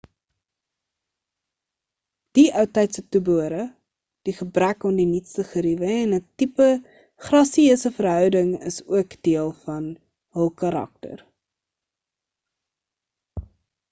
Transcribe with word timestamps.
die 2.37 2.45
outydse 2.61 3.03
toebehore 3.15 3.65
die 4.29 4.33
gebrek 4.37 4.87
aan 4.91 4.97
die 5.03 5.07
nuutste 5.11 5.45
geruwe 5.51 5.91
en 5.97 6.17
'n 6.19 6.23
tipe 6.43 6.69
grasieuse 7.27 7.93
veroudering 7.99 8.51
is 8.73 8.81
ook 9.01 9.17
deel 9.31 9.55
van 9.69 9.89
hul 10.41 10.53
karakter 10.65 11.23